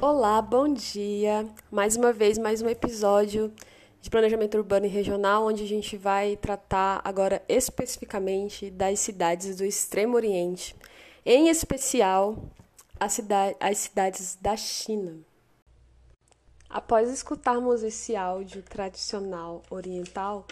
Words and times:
Olá, 0.00 0.40
bom 0.40 0.72
dia. 0.72 1.44
Mais 1.72 1.96
uma 1.96 2.12
vez, 2.12 2.38
mais 2.38 2.62
um 2.62 2.68
episódio 2.68 3.52
de 4.00 4.08
planejamento 4.08 4.56
urbano 4.56 4.86
e 4.86 4.88
regional, 4.88 5.44
onde 5.44 5.64
a 5.64 5.66
gente 5.66 5.96
vai 5.96 6.36
tratar 6.36 7.00
agora 7.02 7.42
especificamente 7.48 8.70
das 8.70 9.00
cidades 9.00 9.56
do 9.56 9.64
Extremo 9.64 10.14
Oriente, 10.14 10.76
em 11.26 11.48
especial 11.48 12.36
as, 13.00 13.14
cidade, 13.14 13.56
as 13.58 13.76
cidades 13.78 14.38
da 14.40 14.56
China. 14.56 15.18
Após 16.70 17.10
escutarmos 17.10 17.82
esse 17.82 18.14
áudio 18.14 18.62
tradicional 18.62 19.64
oriental, 19.68 20.46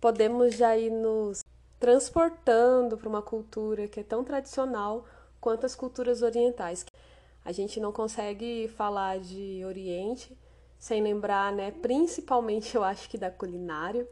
podemos 0.00 0.56
já 0.56 0.76
ir 0.76 0.90
nos 0.90 1.44
transportando 1.78 2.98
para 2.98 3.08
uma 3.08 3.22
cultura 3.22 3.86
que 3.86 4.00
é 4.00 4.02
tão 4.02 4.24
tradicional 4.24 5.06
quanto 5.40 5.64
as 5.64 5.76
culturas 5.76 6.22
orientais. 6.22 6.84
A 7.44 7.52
gente 7.52 7.80
não 7.80 7.92
consegue 7.92 8.68
falar 8.76 9.18
de 9.18 9.62
Oriente 9.64 10.36
sem 10.78 11.02
lembrar, 11.02 11.52
né, 11.52 11.70
principalmente 11.70 12.74
eu 12.74 12.82
acho 12.82 13.08
que 13.08 13.18
da 13.18 13.30
culinária. 13.30 14.08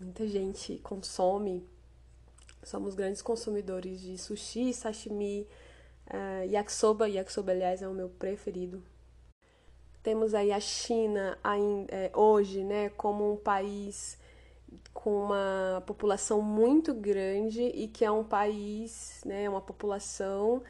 Muita 0.00 0.26
gente 0.26 0.78
consome, 0.78 1.66
somos 2.62 2.94
grandes 2.94 3.22
consumidores 3.22 4.00
de 4.00 4.18
sushi, 4.18 4.72
sashimi, 4.74 5.46
uh, 6.08 6.50
yakisoba. 6.50 7.08
Yakisoba, 7.08 7.52
aliás, 7.52 7.82
é 7.82 7.88
o 7.88 7.94
meu 7.94 8.08
preferido. 8.08 8.82
Temos 10.02 10.34
aí 10.34 10.50
a 10.50 10.58
China 10.58 11.38
ainda, 11.44 11.94
é, 11.94 12.10
hoje, 12.14 12.64
né, 12.64 12.88
como 12.90 13.32
um 13.32 13.36
país 13.36 14.18
com 14.92 15.24
uma 15.24 15.82
população 15.86 16.42
muito 16.42 16.92
grande 16.92 17.62
e 17.62 17.86
que 17.86 18.04
é 18.04 18.10
um 18.10 18.24
país, 18.24 19.20
né, 19.24 19.48
uma 19.48 19.60
população 19.60 20.62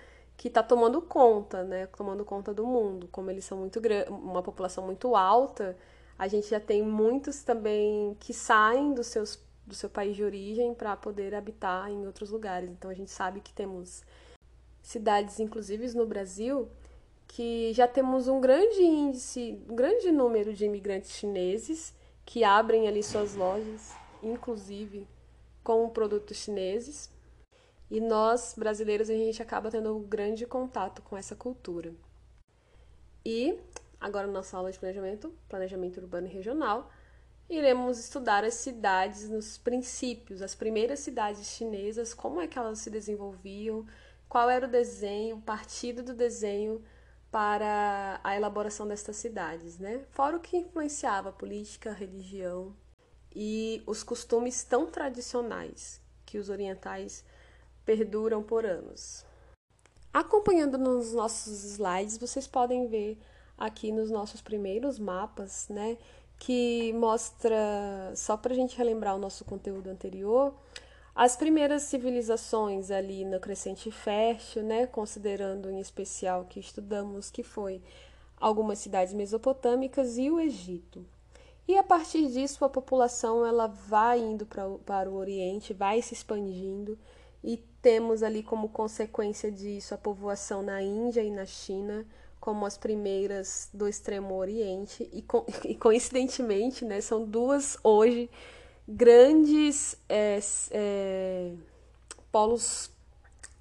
que 0.42 0.48
está 0.48 0.60
tomando 0.60 1.01
conta, 1.01 1.62
né, 1.62 1.87
tomando 1.87 2.24
conta 2.24 2.52
do 2.52 2.66
mundo. 2.66 3.09
Como 3.12 3.30
eles 3.30 3.45
são 3.45 3.59
muito 3.59 3.80
uma 4.09 4.42
população 4.42 4.84
muito 4.84 5.14
alta, 5.14 5.77
a 6.19 6.27
gente 6.27 6.50
já 6.50 6.58
tem 6.58 6.83
muitos 6.83 7.44
também 7.44 8.16
que 8.19 8.34
saem 8.34 8.92
dos 8.92 9.06
seus 9.06 9.39
do 9.64 9.72
seu 9.77 9.89
país 9.89 10.16
de 10.16 10.25
origem 10.25 10.75
para 10.75 10.97
poder 10.97 11.33
habitar 11.33 11.89
em 11.89 12.05
outros 12.05 12.31
lugares. 12.31 12.69
Então 12.69 12.91
a 12.91 12.94
gente 12.94 13.12
sabe 13.12 13.41
que 13.41 13.53
temos 13.53 14.03
cidades, 14.83 15.39
inclusive 15.39 15.97
no 15.97 16.06
Brasil, 16.06 16.69
que 17.28 17.72
já 17.72 17.86
temos 17.86 18.27
um 18.27 18.41
grande 18.41 18.83
índice, 18.83 19.56
um 19.70 19.77
grande 19.77 20.11
número 20.11 20.53
de 20.53 20.64
imigrantes 20.64 21.12
chineses 21.12 21.94
que 22.27 22.42
abrem 22.42 22.88
ali 22.88 23.05
suas 23.05 23.36
lojas, 23.36 23.92
inclusive 24.20 25.06
com 25.62 25.88
produtos 25.88 26.38
chineses. 26.38 27.11
E 27.92 28.00
nós, 28.00 28.54
brasileiros, 28.56 29.10
a 29.10 29.12
gente 29.12 29.42
acaba 29.42 29.70
tendo 29.70 29.94
um 29.94 30.02
grande 30.02 30.46
contato 30.46 31.02
com 31.02 31.14
essa 31.14 31.36
cultura. 31.36 31.92
E 33.22 33.60
agora 34.00 34.26
na 34.26 34.32
nossa 34.32 34.56
aula 34.56 34.72
de 34.72 34.78
planejamento, 34.78 35.30
planejamento 35.46 36.00
urbano 36.00 36.26
e 36.26 36.30
regional, 36.30 36.90
iremos 37.50 37.98
estudar 37.98 38.44
as 38.44 38.54
cidades 38.54 39.28
nos 39.28 39.58
princípios, 39.58 40.40
as 40.40 40.54
primeiras 40.54 41.00
cidades 41.00 41.46
chinesas, 41.48 42.14
como 42.14 42.40
é 42.40 42.48
que 42.48 42.58
elas 42.58 42.78
se 42.78 42.88
desenvolviam, 42.88 43.86
qual 44.26 44.48
era 44.48 44.66
o 44.66 44.70
desenho, 44.70 45.36
o 45.36 45.42
partido 45.42 46.02
do 46.02 46.14
desenho 46.14 46.82
para 47.30 48.18
a 48.24 48.34
elaboração 48.34 48.88
destas 48.88 49.16
cidades, 49.16 49.78
né? 49.78 50.02
Fora 50.12 50.38
o 50.38 50.40
que 50.40 50.56
influenciava 50.56 51.28
a 51.28 51.32
política, 51.32 51.90
a 51.90 51.94
religião 51.94 52.74
e 53.36 53.82
os 53.86 54.02
costumes 54.02 54.64
tão 54.64 54.86
tradicionais 54.86 56.00
que 56.24 56.38
os 56.38 56.48
orientais 56.48 57.22
perduram 57.84 58.42
por 58.42 58.64
anos. 58.64 59.25
Acompanhando 60.12 60.77
nos 60.77 61.12
nossos 61.12 61.64
slides, 61.64 62.19
vocês 62.19 62.47
podem 62.47 62.86
ver 62.86 63.19
aqui 63.56 63.91
nos 63.91 64.11
nossos 64.11 64.42
primeiros 64.42 64.98
mapas, 64.98 65.69
né, 65.69 65.97
que 66.38 66.92
mostra, 66.94 68.12
só 68.14 68.36
para 68.36 68.53
a 68.53 68.56
gente 68.56 68.77
relembrar 68.77 69.14
o 69.14 69.19
nosso 69.19 69.44
conteúdo 69.44 69.88
anterior, 69.88 70.53
as 71.15 71.37
primeiras 71.37 71.82
civilizações 71.82 72.91
ali 72.91 73.25
no 73.25 73.38
Crescente 73.38 73.91
Fértil, 73.91 74.62
né, 74.62 74.87
considerando 74.87 75.70
em 75.70 75.78
especial 75.78 76.47
que 76.47 76.59
estudamos 76.59 77.31
que 77.31 77.43
foi 77.43 77.81
algumas 78.41 78.81
cidades 78.81 79.14
mesopotâmicas 79.14 80.19
e 80.19 80.31
o 80.31 80.41
Egito. 80.41 81.06
E 81.69 81.78
a 81.78 81.82
partir 81.82 82.26
disso 82.26 82.64
a 82.64 82.69
população 82.69 83.47
ela 83.47 83.66
vai 83.66 84.19
indo 84.19 84.44
pra, 84.44 84.69
para 84.84 85.09
o 85.09 85.14
Oriente, 85.14 85.72
vai 85.72 86.03
se 86.03 86.12
expandindo 86.12 86.99
e 87.42 87.56
temos 87.80 88.22
ali 88.22 88.42
como 88.42 88.69
consequência 88.69 89.50
disso 89.50 89.94
a 89.94 89.98
povoação 89.98 90.62
na 90.62 90.82
Índia 90.82 91.22
e 91.22 91.30
na 91.30 91.44
China 91.44 92.06
como 92.42 92.66
as 92.66 92.76
primeiras 92.76 93.69
do 93.72 93.88
Extremo 93.88 94.34
Oriente 94.34 95.08
e, 95.12 95.25
e 95.69 95.75
coincidentemente, 95.76 96.84
né, 96.84 97.00
são 97.00 97.25
duas 97.25 97.78
hoje 97.84 98.28
grandes 98.86 99.97
é, 100.08 100.41
é, 100.72 101.52
polos 102.32 102.91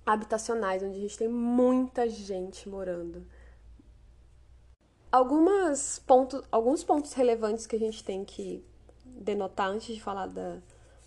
habitacionais, 0.03 0.81
onde 0.81 0.97
a 0.97 1.01
gente 1.01 1.15
tem 1.15 1.27
muita 1.27 2.09
gente 2.09 2.67
morando. 2.67 3.23
Algumas 5.11 5.99
pontos, 5.99 6.41
alguns 6.51 6.83
pontos 6.83 7.13
relevantes 7.13 7.67
que 7.67 7.75
a 7.75 7.79
gente 7.79 8.03
tem 8.03 8.25
que 8.25 8.65
denotar 9.05 9.67
antes 9.67 9.93
de 9.93 10.01
falar 10.01 10.25
da, 10.25 10.57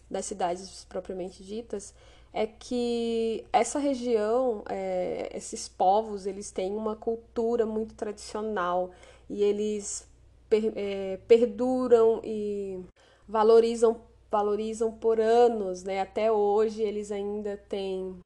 das 0.09 0.27
cidades 0.27 0.85
propriamente 0.85 1.43
ditas 1.43 1.93
é 2.35 2.49
que 2.49 3.47
essa 3.53 3.79
região, 3.79 4.65
é, 4.69 5.31
esses 5.35 5.69
povos, 5.69 6.27
eles 6.27 6.51
têm 6.51 6.75
uma 6.75 6.97
cultura 6.97 7.65
muito 7.65 7.95
tradicional 7.95 8.91
e 9.31 9.43
eles 9.45 10.09
per, 10.51 10.73
é, 10.75 11.19
perduram 11.29 12.21
e 12.25 12.81
valorizam 13.29 14.01
valorizam 14.31 14.91
por 14.93 15.21
anos, 15.21 15.85
né? 15.85 16.01
Até 16.01 16.33
hoje 16.33 16.83
eles 16.83 17.13
ainda 17.13 17.57
têm 17.69 18.19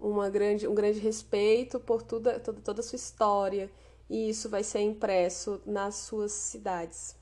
uma 0.00 0.30
grande, 0.30 0.66
um 0.66 0.74
grande 0.74 0.98
respeito 1.00 1.78
por 1.78 2.02
toda, 2.02 2.40
toda, 2.40 2.60
toda 2.62 2.80
a 2.80 2.82
sua 2.82 2.96
história 2.96 3.70
e 4.08 4.30
isso 4.30 4.48
vai 4.48 4.62
ser 4.62 4.80
impresso 4.80 5.60
nas 5.66 5.96
suas 5.96 6.32
cidades, 6.32 7.14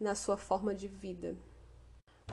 na 0.00 0.16
sua 0.16 0.36
forma 0.36 0.74
de 0.74 0.88
vida. 0.88 1.36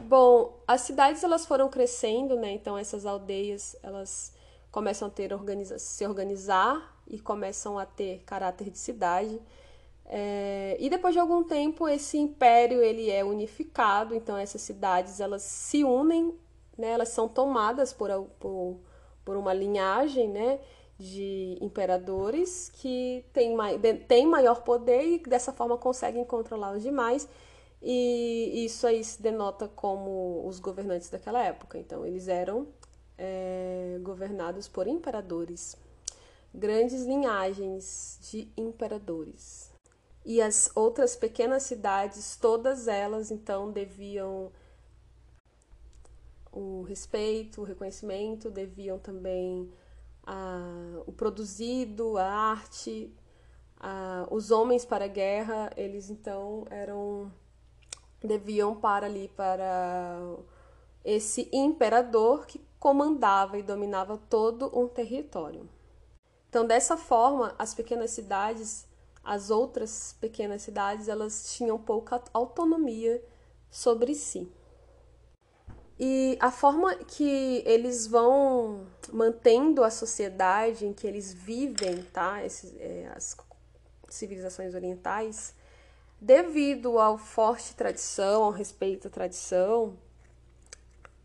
Bom, 0.02 0.62
as 0.68 0.82
cidades 0.82 1.24
elas 1.24 1.46
foram 1.46 1.70
crescendo, 1.70 2.36
né? 2.36 2.52
Então 2.52 2.78
essas 2.78 3.06
aldeias 3.06 3.76
elas 3.82 4.34
começam 4.72 5.08
a 5.08 5.12
ter 5.12 5.34
organiza 5.34 5.80
se 5.80 6.06
organizar 6.06 6.96
e 7.08 7.20
começam 7.20 7.80
a 7.80 7.86
ter 7.86 8.24
caráter 8.26 8.70
de 8.70 8.78
cidade. 8.78 9.40
É, 10.06 10.78
e 10.80 10.90
depois 10.90 11.14
de 11.14 11.20
algum 11.20 11.44
tempo 11.44 11.88
esse 11.88 12.18
império 12.18 12.82
ele 12.82 13.10
é 13.10 13.26
unificado, 13.26 14.16
então 14.16 14.38
essas 14.38 14.62
cidades 14.62 15.20
elas 15.20 15.42
se 15.42 15.84
unem, 15.84 16.34
né, 16.78 16.92
elas 16.92 17.10
são 17.10 17.28
tomadas 17.28 17.92
por, 17.92 18.10
por, 18.40 18.78
por 19.26 19.36
uma 19.36 19.54
linhagem 19.54 20.30
né, 20.30 20.60
de 20.98 21.58
imperadores 21.62 22.70
que 22.70 23.26
tem, 23.34 23.54
tem 24.08 24.26
maior 24.26 24.62
poder 24.64 25.06
e 25.06 25.20
dessa 25.20 25.52
forma 25.52 25.78
conseguem 25.78 26.24
controlar 26.24 26.72
os 26.72 26.84
demais. 26.84 27.28
E 27.82 28.66
isso 28.66 28.88
aí 28.88 29.04
se 29.04 29.22
denota 29.22 29.68
como 29.68 30.46
os 30.48 30.60
governantes 30.60 31.10
daquela 31.10 31.44
época. 31.44 31.78
Então, 31.78 32.06
eles 32.06 32.28
eram 32.28 32.68
é, 33.18 34.00
governados 34.02 34.68
por 34.68 34.88
imperadores, 34.88 35.78
grandes 36.54 37.04
linhagens 37.04 38.20
de 38.30 38.52
imperadores. 38.58 39.72
E 40.26 40.42
as 40.42 40.70
outras 40.76 41.16
pequenas 41.16 41.64
cidades, 41.64 42.36
todas 42.36 42.88
elas 42.88 43.32
então 43.32 43.72
deviam 43.72 44.52
o 46.52 46.82
respeito, 46.82 47.62
o 47.62 47.64
reconhecimento, 47.64 48.52
deviam 48.52 49.00
também 49.00 49.72
a, 50.26 51.02
o 51.06 51.14
produzido, 51.14 52.18
a 52.18 52.26
arte, 52.26 53.16
a, 53.80 54.28
os 54.30 54.52
homens 54.52 54.84
para 54.84 55.06
a 55.06 55.08
guerra, 55.08 55.72
eles 55.78 56.10
então 56.10 56.66
eram 56.70 57.32
deviam 58.24 58.76
para 58.76 59.06
ali 59.06 59.28
para 59.36 60.20
esse 61.04 61.50
imperador 61.54 62.46
que 62.46 62.62
comandava 62.80 63.58
e 63.58 63.64
dominava 63.64 64.18
todo 64.30 64.72
um 64.78 64.88
território. 64.88 65.70
Então, 66.50 66.66
dessa 66.66 66.98
forma, 66.98 67.56
as 67.58 67.74
pequenas 67.74 68.12
cidades 68.12 68.88
as 69.28 69.50
outras 69.50 70.16
pequenas 70.22 70.62
cidades 70.62 71.10
elas 71.10 71.54
tinham 71.54 71.78
pouca 71.78 72.24
autonomia 72.34 73.22
sobre 73.70 74.16
si. 74.16 74.50
E 76.00 76.38
a 76.40 76.50
forma 76.50 76.96
que 76.96 77.62
eles 77.66 78.08
vão 78.08 78.88
mantendo 79.12 79.84
a 79.84 79.90
sociedade 79.90 80.86
em 80.86 80.94
que 80.94 81.06
eles 81.06 81.34
vivem, 81.34 82.04
tá? 82.14 82.46
Esses, 82.46 82.74
é, 82.80 83.12
as 83.14 83.36
civilizações 84.08 84.74
orientais, 84.74 85.54
devido 86.20 87.00
ao 87.00 87.18
forte 87.18 87.76
tradição, 87.76 88.44
ao 88.44 88.52
respeito 88.52 89.08
à 89.08 89.12
tradição, 89.12 89.98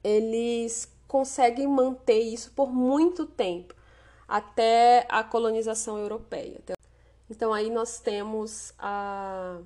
eles 0.03 0.93
conseguem 1.07 1.67
manter 1.67 2.21
isso 2.21 2.53
por 2.53 2.73
muito 2.73 3.27
tempo, 3.27 3.75
até 4.27 5.07
a 5.09 5.23
colonização 5.23 5.99
europeia. 5.99 6.61
Então 7.29 7.53
aí 7.53 7.71
nós 7.71 8.01
temos 8.01 8.73
a 8.79 9.61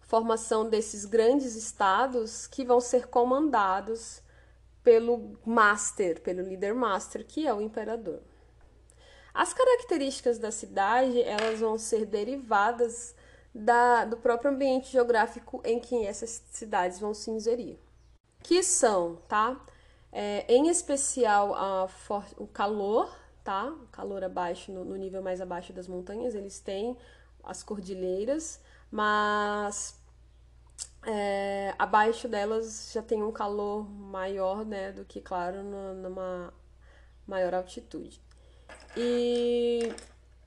formação 0.00 0.68
desses 0.68 1.04
grandes 1.04 1.54
estados 1.54 2.46
que 2.46 2.64
vão 2.64 2.80
ser 2.80 3.08
comandados 3.08 4.22
pelo 4.82 5.38
master, 5.44 6.20
pelo 6.22 6.40
líder 6.40 6.72
master, 6.74 7.26
que 7.26 7.46
é 7.46 7.52
o 7.52 7.60
imperador. 7.60 8.20
As 9.34 9.52
características 9.52 10.38
da 10.38 10.50
cidade, 10.50 11.20
elas 11.22 11.60
vão 11.60 11.76
ser 11.78 12.06
derivadas 12.06 13.14
da, 13.54 14.04
do 14.04 14.16
próprio 14.16 14.50
ambiente 14.50 14.90
geográfico 14.90 15.60
em 15.64 15.78
que 15.78 16.06
essas 16.06 16.42
cidades 16.50 16.98
vão 16.98 17.14
se 17.14 17.30
inserir. 17.30 17.78
Que 18.42 18.62
são, 18.62 19.16
tá? 19.28 19.60
É, 20.12 20.44
em 20.52 20.68
especial 20.68 21.54
a 21.54 21.88
for, 21.88 22.24
o 22.36 22.46
calor, 22.46 23.14
tá? 23.44 23.66
O 23.66 23.86
calor 23.88 24.24
abaixo, 24.24 24.72
no, 24.72 24.84
no 24.84 24.96
nível 24.96 25.22
mais 25.22 25.40
abaixo 25.40 25.72
das 25.72 25.88
montanhas, 25.88 26.34
eles 26.34 26.60
têm 26.60 26.96
as 27.42 27.62
cordilheiras, 27.62 28.60
mas 28.90 29.98
é, 31.06 31.74
abaixo 31.78 32.28
delas 32.28 32.90
já 32.92 33.02
tem 33.02 33.22
um 33.22 33.32
calor 33.32 33.88
maior, 33.88 34.64
né, 34.64 34.92
do 34.92 35.04
que, 35.04 35.20
claro, 35.20 35.62
numa 35.62 36.52
maior 37.26 37.54
altitude. 37.54 38.20
E 38.96 39.92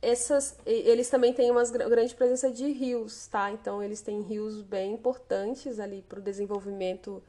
essas, 0.02 0.58
eles 0.66 1.10
também 1.10 1.32
têm 1.32 1.52
uma 1.52 1.64
grande 1.64 2.16
presença 2.16 2.50
de 2.50 2.72
rios, 2.72 3.28
tá? 3.28 3.52
Então, 3.52 3.84
eles 3.84 4.02
têm 4.02 4.22
rios 4.22 4.62
bem 4.64 4.94
importantes 4.94 5.80
ali 5.80 6.02
para 6.02 6.20
o 6.20 6.22
desenvolvimento 6.22 7.22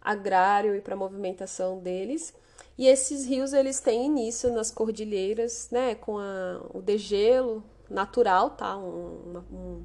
agrário 0.00 0.74
e 0.74 0.80
para 0.80 0.94
a 0.94 0.98
movimentação 0.98 1.78
deles. 1.78 2.34
E 2.76 2.88
esses 2.88 3.24
rios, 3.24 3.52
eles 3.52 3.80
têm 3.80 4.06
início 4.06 4.52
nas 4.52 4.72
cordilheiras, 4.72 5.68
né? 5.70 5.94
Com 5.94 6.18
a, 6.18 6.60
o 6.74 6.82
degelo 6.82 7.62
natural, 7.88 8.50
tá? 8.50 8.76
Um, 8.76 9.42
um, 9.52 9.84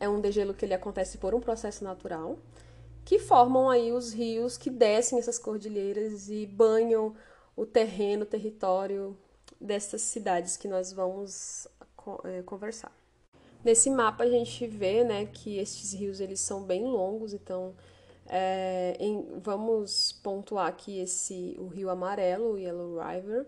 é 0.00 0.08
um 0.08 0.20
degelo 0.20 0.54
que 0.54 0.64
ele 0.64 0.74
acontece 0.74 1.18
por 1.18 1.34
um 1.34 1.40
processo 1.40 1.84
natural, 1.84 2.38
que 3.04 3.18
formam 3.18 3.68
aí 3.68 3.92
os 3.92 4.12
rios 4.12 4.56
que 4.56 4.70
descem 4.70 5.18
essas 5.18 5.38
cordilheiras 5.38 6.30
e 6.30 6.46
banham 6.46 7.14
o 7.54 7.66
terreno, 7.66 8.22
o 8.22 8.26
território 8.26 9.16
dessas 9.60 10.02
cidades 10.02 10.56
que 10.56 10.68
nós 10.68 10.92
vamos 10.92 11.66
é, 12.24 12.42
conversar. 12.42 12.92
Nesse 13.64 13.90
mapa 13.90 14.24
a 14.24 14.30
gente 14.30 14.66
vê 14.66 15.02
né, 15.02 15.26
que 15.26 15.58
estes 15.58 15.92
rios 15.92 16.20
eles 16.20 16.40
são 16.40 16.62
bem 16.62 16.84
longos, 16.84 17.32
então 17.32 17.74
é, 18.26 18.96
em, 18.98 19.40
vamos 19.40 20.12
pontuar 20.22 20.68
aqui 20.68 21.00
esse, 21.00 21.56
o 21.58 21.66
rio 21.66 21.90
amarelo, 21.90 22.52
o 22.52 22.58
Yellow 22.58 22.98
River, 23.00 23.46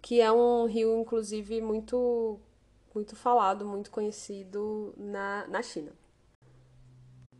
que 0.00 0.20
é 0.20 0.30
um 0.32 0.66
rio, 0.66 0.98
inclusive, 0.98 1.60
muito, 1.60 2.38
muito 2.94 3.14
falado, 3.14 3.64
muito 3.64 3.90
conhecido 3.90 4.92
na, 4.96 5.46
na 5.46 5.62
China. 5.62 5.92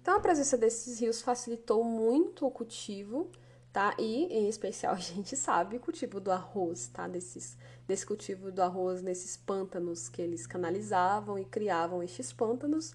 Então, 0.00 0.16
a 0.16 0.20
presença 0.20 0.56
desses 0.56 1.00
rios 1.00 1.20
facilitou 1.22 1.84
muito 1.84 2.46
o 2.46 2.50
cultivo 2.50 3.30
tá? 3.72 3.96
E, 3.98 4.26
em 4.26 4.48
especial, 4.48 4.94
a 4.94 4.98
gente 4.98 5.36
sabe 5.36 5.76
o 5.76 5.80
cultivo 5.80 6.20
do 6.20 6.30
arroz, 6.30 6.88
tá? 6.88 7.08
Desses, 7.08 7.56
desse 7.86 8.04
cultivo 8.06 8.52
do 8.52 8.62
arroz 8.62 9.02
nesses 9.02 9.36
pântanos 9.36 10.08
que 10.08 10.20
eles 10.20 10.46
canalizavam 10.46 11.38
e 11.38 11.44
criavam 11.44 12.02
estes 12.02 12.32
pântanos 12.32 12.94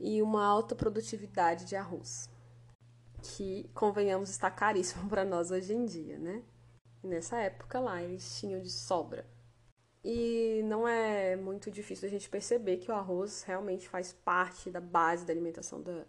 e 0.00 0.22
uma 0.22 0.44
alta 0.44 0.74
produtividade 0.74 1.64
de 1.66 1.76
arroz, 1.76 2.28
que, 3.22 3.70
convenhamos, 3.74 4.30
está 4.30 4.50
caríssimo 4.50 5.08
para 5.10 5.24
nós 5.24 5.50
hoje 5.50 5.74
em 5.74 5.84
dia, 5.84 6.18
né? 6.18 6.42
Nessa 7.02 7.38
época 7.38 7.78
lá, 7.78 8.02
eles 8.02 8.38
tinham 8.40 8.60
de 8.60 8.70
sobra. 8.70 9.26
E 10.02 10.62
não 10.64 10.86
é 10.86 11.34
muito 11.36 11.70
difícil 11.70 12.06
a 12.08 12.10
gente 12.10 12.28
perceber 12.28 12.78
que 12.78 12.90
o 12.90 12.94
arroz 12.94 13.42
realmente 13.42 13.88
faz 13.88 14.12
parte 14.12 14.70
da 14.70 14.80
base 14.80 15.24
da 15.24 15.32
alimentação 15.32 15.80
do, 15.80 16.04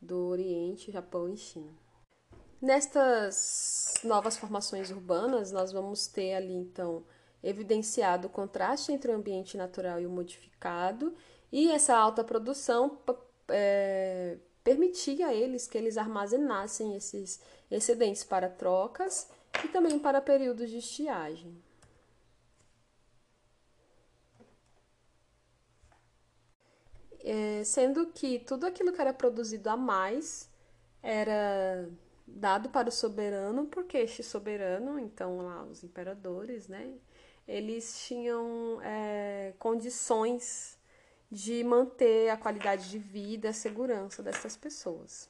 do 0.00 0.28
Oriente, 0.28 0.90
Japão 0.90 1.28
e 1.28 1.36
China. 1.36 1.85
Nestas 2.60 3.94
novas 4.02 4.36
formações 4.36 4.90
urbanas, 4.90 5.52
nós 5.52 5.72
vamos 5.72 6.06
ter 6.06 6.34
ali, 6.34 6.54
então, 6.54 7.04
evidenciado 7.42 8.28
o 8.28 8.30
contraste 8.30 8.92
entre 8.92 9.10
o 9.10 9.14
ambiente 9.14 9.56
natural 9.56 10.00
e 10.00 10.06
o 10.06 10.10
modificado, 10.10 11.14
e 11.52 11.70
essa 11.70 11.94
alta 11.96 12.24
produção 12.24 12.98
é, 13.48 14.38
permitia 14.64 15.28
a 15.28 15.34
eles 15.34 15.66
que 15.68 15.78
eles 15.78 15.96
armazenassem 15.96 16.96
esses 16.96 17.40
excedentes 17.70 18.24
para 18.24 18.48
trocas 18.48 19.28
e 19.64 19.68
também 19.68 19.98
para 19.98 20.20
períodos 20.20 20.70
de 20.70 20.78
estiagem. 20.78 21.62
É, 27.22 27.64
sendo 27.64 28.06
que 28.06 28.38
tudo 28.38 28.66
aquilo 28.66 28.92
que 28.92 29.00
era 29.00 29.12
produzido 29.12 29.68
a 29.68 29.76
mais 29.76 30.48
era 31.02 31.88
dado 32.26 32.68
para 32.70 32.88
o 32.88 32.92
soberano, 32.92 33.66
porque 33.66 33.98
este 33.98 34.22
soberano, 34.22 34.98
então 34.98 35.38
lá 35.38 35.64
os 35.64 35.84
imperadores, 35.84 36.66
né, 36.68 36.92
eles 37.46 38.04
tinham 38.06 38.80
é, 38.82 39.54
condições 39.58 40.76
de 41.30 41.62
manter 41.62 42.30
a 42.30 42.36
qualidade 42.36 42.90
de 42.90 42.98
vida, 42.98 43.50
a 43.50 43.52
segurança 43.52 44.22
dessas 44.22 44.56
pessoas. 44.56 45.28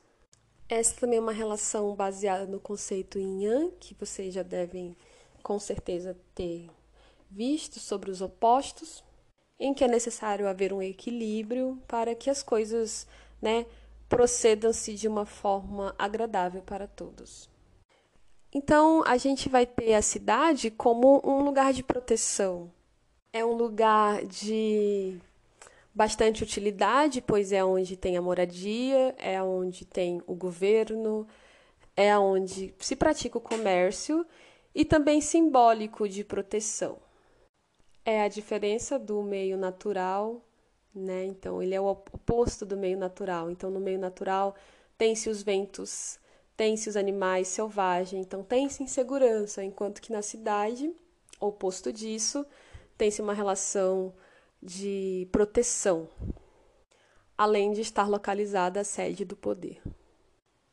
Essa 0.69 1.01
também 1.01 1.19
é 1.19 1.23
uma 1.23 1.33
relação 1.33 1.95
baseada 1.95 2.47
no 2.47 2.59
conceito 2.59 3.19
Yin 3.19 3.45
Yang, 3.45 3.77
que 3.79 3.95
vocês 3.95 4.35
já 4.35 4.43
devem 4.43 4.97
com 5.43 5.59
certeza 5.59 6.17
ter 6.35 6.69
visto 7.31 7.79
sobre 7.79 8.11
os 8.11 8.21
opostos, 8.21 9.05
em 9.59 9.73
que 9.73 9.85
é 9.85 9.89
necessário 9.89 10.49
haver 10.49 10.73
um 10.73 10.83
equilíbrio 10.83 11.81
para 11.87 12.15
que 12.15 12.29
as 12.29 12.43
coisas, 12.43 13.07
né, 13.41 13.67
procedam-se 14.09 14.95
de 14.95 15.09
uma 15.09 15.27
forma 15.27 15.95
agradável 15.99 16.63
para 16.63 16.87
todos. 16.87 17.49
Então, 18.53 19.03
a 19.07 19.17
gente 19.17 19.49
vai 19.49 19.67
ter 19.67 19.95
a 19.95 20.03
cidade 20.03 20.71
como 20.71 21.21
um 21.25 21.43
lugar 21.43 21.73
de 21.73 21.83
proteção. 21.83 22.73
É 23.33 23.45
um 23.45 23.53
lugar 23.53 24.25
de 24.25 25.21
bastante 25.95 26.43
utilidade, 26.43 27.21
pois 27.21 27.53
é 27.53 27.65
onde 27.65 27.97
tem 27.97 28.17
a 28.17 28.23
moradia, 28.23 29.15
é 29.19 29.43
onde 29.43 29.85
tem 29.85 30.23
o 30.27 30.35
governo, 30.35 31.27
é 31.97 32.17
onde 32.19 32.75
se 32.79 32.95
pratica 32.95 33.39
o 33.39 33.41
comércio 33.41 34.27
e 34.75 34.85
também 34.85 35.21
simbólico 35.21 36.09
de 36.09 36.23
proteção. 36.23 36.99
É 38.05 38.23
a 38.23 38.29
diferença 38.29 38.99
do 38.99 39.23
meio 39.23 39.57
natural 39.57 40.46
né? 40.99 41.25
Então, 41.25 41.63
ele 41.63 41.75
é 41.75 41.81
o 41.81 41.87
oposto 41.87 42.65
do 42.65 42.77
meio 42.77 42.99
natural. 42.99 43.51
Então, 43.51 43.71
no 43.71 43.81
meio 43.81 43.99
natural, 43.99 44.55
tem-se 44.97 45.29
os 45.29 45.43
ventos, 45.43 46.19
tem-se 46.57 46.89
os 46.89 46.97
animais 46.97 47.49
selvagens, 47.49 48.25
então 48.25 48.43
tem-se 48.43 48.83
insegurança, 48.83 49.63
enquanto 49.63 50.01
que 50.01 50.13
na 50.13 50.23
cidade, 50.23 50.93
oposto 51.39 51.93
disso, 51.93 52.47
tem-se 52.97 53.21
uma 53.21 53.35
relação 53.35 54.15
de 54.63 55.29
proteção, 55.31 56.09
além 57.37 57.73
de 57.73 57.83
estar 57.83 58.09
localizada 58.09 58.81
a 58.81 58.85
sede 58.85 59.25
do 59.25 59.37
poder. 59.37 59.83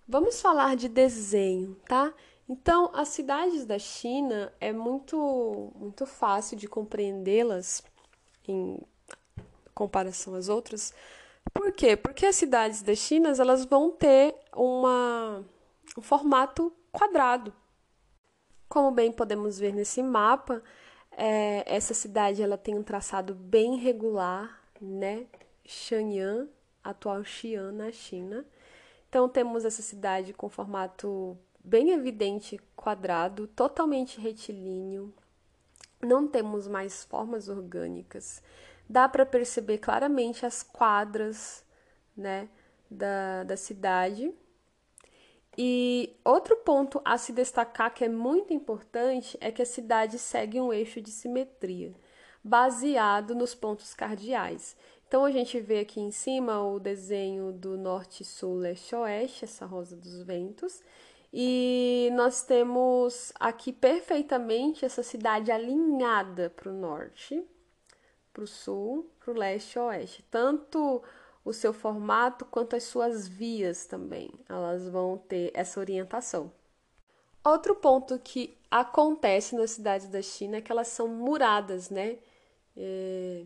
Vamos 0.08 0.42
falar 0.42 0.76
de 0.76 0.88
desenho, 0.88 1.76
tá? 1.88 2.14
Então, 2.48 2.92
as 2.94 3.10
cidades 3.10 3.66
da 3.66 3.80
China 3.80 4.54
é 4.60 4.72
muito 4.72 5.72
muito 5.76 6.06
fácil 6.06 6.58
de 6.58 6.68
compreendê-las 6.68 7.84
em 8.48 8.80
comparação 9.84 10.36
às 10.36 10.48
outras. 10.48 10.94
Por 11.54 11.72
quê? 11.74 11.98
Porque 11.98 12.26
as 12.26 12.36
cidades 12.36 12.82
da 12.82 12.96
China 12.96 13.34
elas 13.38 13.66
vão 13.66 13.92
ter 13.92 14.34
uma, 14.56 15.44
um 15.98 16.02
formato 16.02 16.74
quadrado. 16.92 17.54
Como 18.70 18.92
bem 18.92 19.12
podemos 19.12 19.60
ver 19.60 19.74
nesse 19.74 20.02
mapa, 20.02 20.64
é, 21.12 21.64
essa 21.68 21.94
cidade 21.94 22.42
ela 22.42 22.58
tem 22.58 22.76
um 22.76 22.84
traçado 22.84 23.36
bem 23.36 23.76
regular, 23.76 24.62
né? 24.82 25.26
Shenyang, 25.66 26.50
atual 26.84 27.24
Xi'an, 27.24 27.72
na 27.72 27.92
China. 27.92 28.46
Então 29.10 29.30
temos 29.30 29.66
essa 29.66 29.82
cidade 29.82 30.34
com 30.34 30.50
formato 30.50 31.38
bem 31.64 31.92
evidente 31.92 32.60
quadrado, 32.76 33.48
totalmente 33.48 34.20
retilíneo. 34.20 35.14
Não 36.02 36.28
temos 36.28 36.68
mais 36.68 37.04
formas 37.04 37.48
orgânicas 37.48 38.42
dá 38.90 39.08
para 39.08 39.26
perceber 39.26 39.78
claramente 39.80 40.46
as 40.46 40.64
quadras 40.64 41.64
né, 42.16 42.50
da, 42.90 43.44
da 43.44 43.58
cidade. 43.58 44.34
E 45.58 46.16
outro 46.26 46.56
ponto 46.58 47.02
a 47.06 47.18
se 47.18 47.32
destacar 47.32 47.94
que 47.94 48.04
é 48.04 48.10
muito 48.10 48.54
importante 48.54 49.38
é 49.40 49.52
que 49.52 49.62
a 49.62 49.66
cidade 49.66 50.18
segue 50.18 50.60
um 50.60 50.74
eixo 50.74 51.00
de 51.00 51.12
simetria, 51.12 51.94
baseado 52.44 53.36
nos 53.36 53.54
pontos 53.54 53.94
cardeais. 53.94 54.76
Então 55.08 55.26
a 55.26 55.32
gente 55.32 55.60
vê 55.60 55.82
aqui 55.82 56.00
em 56.00 56.10
cima 56.10 56.60
o 56.66 56.80
desenho 56.80 57.52
do 57.52 57.78
norte, 57.78 58.24
sul, 58.24 58.56
leste, 58.56 58.96
oeste, 58.96 59.46
essa 59.46 59.64
rosa 59.64 59.96
dos 59.96 60.24
ventos, 60.24 60.82
e 61.32 62.10
nós 62.14 62.44
temos 62.44 63.32
aqui 63.40 63.72
perfeitamente 63.72 64.86
essa 64.86 65.04
cidade 65.04 65.52
alinhada 65.52 66.50
para 66.50 66.72
o 66.72 66.74
norte, 66.74 67.44
para 68.34 68.44
o 68.44 68.48
sul, 68.48 69.10
para 69.20 69.32
o 69.32 69.38
leste 69.38 69.76
e 69.76 69.80
oeste. 69.80 70.26
Tanto 70.30 71.02
o 71.46 71.54
seu 71.54 71.72
formato 71.72 72.46
quanto 72.46 72.76
as 72.76 72.84
suas 72.84 73.28
vias 73.28 73.86
também, 73.86 74.32
elas 74.50 74.88
vão 74.88 75.18
ter 75.18 75.52
essa 75.54 75.80
orientação. 75.80 76.52
Outro 77.44 77.76
ponto 77.76 78.18
que 78.20 78.58
acontece 78.72 79.56
nas 79.56 79.72
cidades 79.72 80.08
da 80.08 80.22
China 80.22 80.58
é 80.58 80.62
que 80.62 80.72
elas 80.72 80.88
são 80.88 81.08
muradas, 81.08 81.90
né? 81.90 82.18
É... 82.76 83.46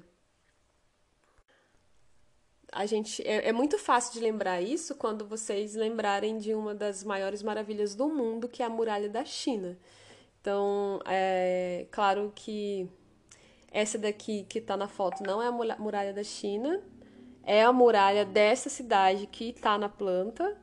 A 2.72 2.86
gente 2.86 3.25
é, 3.27 3.48
é, 3.48 3.51
muito 3.51 3.79
fácil 3.79 4.13
de 4.13 4.20
lembrar 4.20 4.62
isso 4.62 4.94
quando 4.96 5.25
vocês 5.25 5.74
lembrarem 5.74 6.38
de 6.38 6.53
uma 6.53 6.75
das 6.75 7.03
maiores 7.03 7.41
maravilhas 7.41 7.96
do 7.96 8.08
mundo, 8.08 8.48
que 8.48 8.62
é 8.62 8.65
a 8.65 8.70
muralha 8.70 9.10
da 9.10 9.25
China. 9.25 9.77
Então, 10.39 11.00
é 11.06 11.88
claro 11.91 12.32
que 12.36 12.88
essa 13.71 13.97
daqui 13.97 14.45
que 14.50 14.59
está 14.59 14.77
na 14.77 14.88
foto 14.88 15.24
não 15.24 15.41
é 15.41 15.47
a 15.47 15.77
muralha 15.77 16.13
da 16.13 16.24
China, 16.24 16.81
é 17.43 17.63
a 17.63 17.71
muralha 17.71 18.25
dessa 18.25 18.69
cidade 18.69 19.27
que 19.27 19.50
está 19.50 19.77
na 19.77 19.88
planta, 19.89 20.57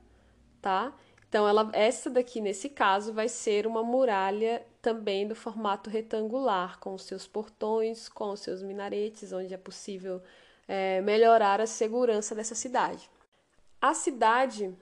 tá? 0.60 0.94
Então, 1.28 1.48
ela, 1.48 1.68
essa 1.72 2.08
daqui, 2.08 2.40
nesse 2.40 2.68
caso, 2.68 3.12
vai 3.12 3.28
ser 3.28 3.66
uma 3.66 3.82
muralha 3.82 4.64
também 4.80 5.26
do 5.26 5.34
formato 5.34 5.90
retangular, 5.90 6.78
com 6.78 6.96
seus 6.96 7.26
portões, 7.26 8.08
com 8.08 8.36
seus 8.36 8.62
minaretes, 8.62 9.32
onde 9.32 9.52
é 9.52 9.56
possível 9.56 10.22
é, 10.68 11.00
melhorar 11.00 11.60
a 11.60 11.66
segurança 11.66 12.34
dessa 12.34 12.54
cidade. 12.54 13.10
A 13.80 13.94
cidade 13.94 14.72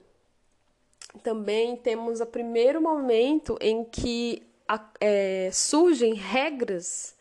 também 1.23 1.75
temos 1.75 2.21
o 2.21 2.25
primeiro 2.25 2.81
momento 2.81 3.57
em 3.59 3.83
que 3.83 4.43
é, 4.99 5.49
surgem 5.51 6.13
regras 6.13 7.15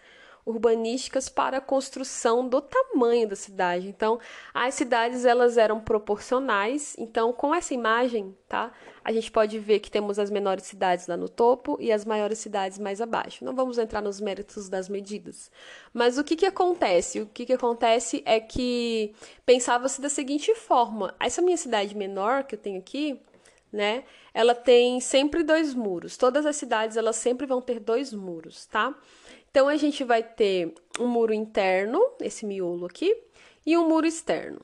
urbanísticas 0.45 1.29
para 1.29 1.59
a 1.59 1.61
construção 1.61 2.49
do 2.49 2.61
tamanho 2.61 3.29
da 3.29 3.37
cidade. 3.37 3.89
Então, 3.89 4.19
as 4.53 4.75
cidades 4.75 5.25
elas 5.25 5.57
eram 5.57 5.81
proporcionais. 5.81 6.97
Então, 6.99 7.33
com 7.33 7.55
essa 7.55 7.73
imagem, 7.73 8.37
tá? 8.49 8.73
A 9.05 9.13
gente 9.13 9.31
pode 9.31 9.59
ver 9.59 9.81
que 9.81 9.91
temos 9.91 10.19
as 10.19 10.31
menores 10.31 10.65
cidades 10.65 11.07
lá 11.07 11.17
no 11.17 11.29
topo 11.29 11.77
e 11.81 11.93
as 11.93 12.05
maiores 12.05 12.39
cidades 12.39 12.79
mais 12.79 13.01
abaixo. 13.01 13.45
Não 13.45 13.55
vamos 13.55 13.79
entrar 13.79 14.03
nos 14.03 14.21
méritos 14.21 14.69
das 14.69 14.89
medidas. 14.89 15.51
Mas 15.93 16.19
o 16.19 16.25
que 16.25 16.37
que 16.37 16.47
acontece? 16.47 17.21
O 17.21 17.27
que 17.27 17.47
que 17.47 17.53
acontece 17.53 18.23
é 18.25 18.41
que 18.41 19.15
pensava-se 19.47 20.01
da 20.01 20.09
seguinte 20.09 20.55
forma: 20.55 21.15
essa 21.21 21.43
minha 21.43 21.57
cidade 21.57 21.97
menor 21.97 22.45
que 22.45 22.55
eu 22.55 22.59
tenho 22.59 22.79
aqui, 22.79 23.21
né? 23.73 24.05
Ela 24.35 24.55
tem 24.55 25.01
sempre 25.01 25.43
dois 25.43 25.75
muros. 25.75 26.17
Todas 26.17 26.47
as 26.47 26.57
cidades 26.57 26.97
elas 26.97 27.17
sempre 27.17 27.47
vão 27.47 27.61
ter 27.61 27.81
dois 27.81 28.13
muros, 28.13 28.67
tá? 28.67 28.95
Então 29.52 29.68
a 29.68 29.76
gente 29.76 30.02
vai 30.02 30.23
ter 30.23 30.75
um 30.99 31.06
muro 31.06 31.35
interno, 31.35 32.00
esse 32.21 32.47
miolo 32.47 32.87
aqui, 32.87 33.14
e 33.66 33.76
um 33.76 33.87
muro 33.87 34.06
externo. 34.06 34.62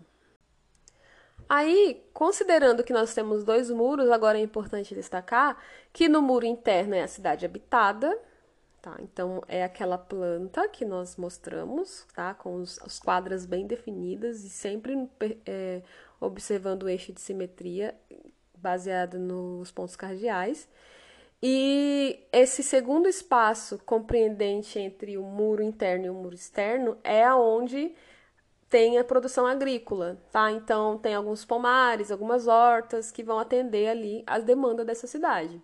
Aí, 1.47 2.02
considerando 2.14 2.83
que 2.83 2.92
nós 2.92 3.12
temos 3.12 3.45
dois 3.45 3.71
muros, 3.71 4.11
agora 4.11 4.38
é 4.38 4.42
importante 4.42 4.95
destacar 4.95 5.62
que 5.92 6.09
no 6.09 6.23
muro 6.23 6.47
interno 6.47 6.95
é 6.95 7.02
a 7.02 7.09
cidade 7.09 7.45
habitada, 7.45 8.18
tá? 8.80 8.97
Então 9.00 9.42
é 9.47 9.62
aquela 9.62 9.99
planta 9.99 10.66
que 10.68 10.87
nós 10.87 11.16
mostramos, 11.16 12.07
tá? 12.14 12.33
Com 12.33 12.54
os, 12.54 12.78
as 12.80 12.99
quadras 12.99 13.45
bem 13.45 13.66
definidas 13.66 14.42
e 14.42 14.49
sempre 14.49 15.07
é, 15.45 15.83
observando 16.18 16.85
o 16.85 16.88
eixo 16.88 17.12
de 17.12 17.21
simetria 17.21 17.95
baseado 18.57 19.18
nos 19.18 19.71
pontos 19.71 19.97
cardeais. 19.97 20.66
E 21.42 22.26
esse 22.33 22.62
segundo 22.62 23.09
espaço 23.09 23.78
compreendente 23.87 24.78
entre 24.78 25.16
o 25.16 25.23
muro 25.23 25.62
interno 25.62 26.07
e 26.07 26.11
o 26.11 26.14
muro 26.14 26.35
externo 26.35 26.99
é 27.04 27.23
aonde 27.23 27.95
tem 28.68 28.99
a 28.99 29.04
produção 29.04 29.47
agrícola, 29.47 30.21
tá? 30.33 30.50
Então 30.50 30.99
tem 30.99 31.14
alguns 31.14 31.45
pomares, 31.45 32.11
algumas 32.11 32.47
hortas 32.49 33.11
que 33.12 33.23
vão 33.23 33.38
atender 33.38 33.88
ali 33.88 34.25
as 34.26 34.42
demandas 34.45 34.87
dessa 34.87 35.07
cidade. 35.07 35.62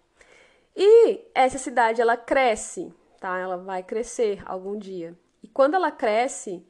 E 0.76 1.20
essa 1.34 1.58
cidade 1.58 2.00
ela 2.00 2.16
cresce, 2.16 2.92
tá? 3.20 3.36
Ela 3.38 3.56
vai 3.56 3.82
crescer 3.82 4.42
algum 4.46 4.78
dia. 4.78 5.16
E 5.42 5.48
quando 5.48 5.74
ela 5.74 5.90
cresce, 5.90 6.64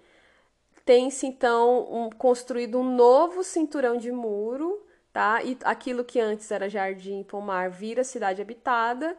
tem-se 0.85 1.27
então 1.27 1.87
um, 1.91 2.11
construído 2.11 2.79
um 2.79 2.97
novo 2.97 3.45
cinturão 3.45 3.97
de 3.97 4.11
muro 4.11 4.85
tá? 5.15 5.41
E 5.45 5.57
aquilo 5.63 6.05
que 6.05 6.19
antes 6.21 6.51
era 6.51 6.69
jardim 6.69 7.23
pomar 7.23 7.71
vira 7.71 8.03
cidade 8.03 8.43
habitada. 8.43 9.17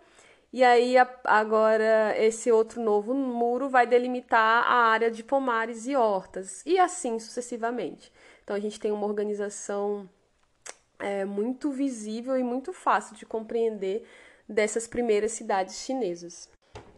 E 0.51 0.63
aí 0.63 0.95
agora 1.23 2.13
esse 2.17 2.51
outro 2.51 2.81
novo 2.81 3.13
muro 3.13 3.69
vai 3.69 3.87
delimitar 3.87 4.63
a 4.65 4.89
área 4.91 5.09
de 5.09 5.23
pomares 5.23 5.87
e 5.87 5.95
hortas 5.95 6.61
e 6.65 6.77
assim 6.77 7.17
sucessivamente. 7.17 8.11
Então 8.43 8.55
a 8.55 8.59
gente 8.59 8.79
tem 8.79 8.91
uma 8.91 9.07
organização 9.07 10.07
é, 10.99 11.25
muito 11.25 11.71
visível 11.71 12.37
e 12.37 12.43
muito 12.43 12.73
fácil 12.73 13.15
de 13.15 13.25
compreender 13.25 14.05
dessas 14.47 14.87
primeiras 14.87 15.31
cidades 15.31 15.77
chinesas. 15.79 16.49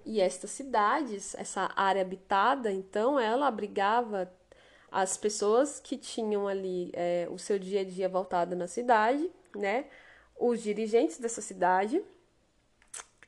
E 0.06 0.22
estas 0.22 0.52
cidades, 0.52 1.36
essa 1.36 1.72
área 1.76 2.02
habitada, 2.02 2.72
então, 2.72 3.20
ela 3.20 3.48
abrigava 3.48 4.32
as 4.92 5.18
pessoas 5.18 5.80
que 5.80 5.98
tinham 5.98 6.48
ali 6.48 6.92
é, 6.94 7.28
o 7.30 7.38
seu 7.38 7.60
dia 7.60 7.82
a 7.82 7.84
dia 7.84 8.08
voltado 8.08 8.56
na 8.56 8.68
cidade, 8.68 9.30
né? 9.56 9.86
Os 10.40 10.62
dirigentes 10.62 11.18
dessa 11.18 11.42
cidade 11.42 12.04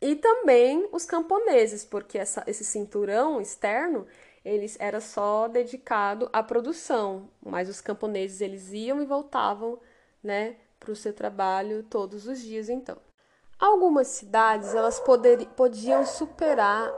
e 0.01 0.15
também 0.15 0.87
os 0.91 1.05
camponeses, 1.05 1.83
porque 1.83 2.17
essa, 2.17 2.43
esse 2.47 2.63
cinturão 2.63 3.41
externo 3.41 4.07
eles 4.43 4.77
era 4.79 5.01
só 5.01 5.47
dedicado 5.47 6.29
à 6.31 6.41
produção, 6.41 7.29
mas 7.41 7.67
os 7.67 7.81
camponeses 7.81 8.39
eles 8.39 8.71
iam 8.71 9.01
e 9.01 9.05
voltavam, 9.05 9.79
né, 10.23 10.55
para 10.79 10.91
o 10.91 10.95
seu 10.95 11.13
trabalho 11.13 11.83
todos 11.83 12.25
os 12.25 12.39
dias. 12.39 12.69
Então, 12.69 12.97
algumas 13.59 14.07
cidades 14.07 14.73
elas 14.73 14.99
poder, 14.99 15.45
podiam 15.49 16.05
superar 16.05 16.91